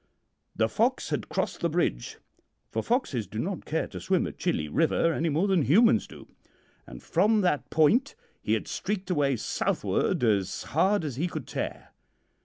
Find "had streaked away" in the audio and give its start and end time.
8.53-9.35